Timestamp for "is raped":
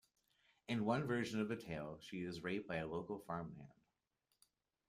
2.23-2.67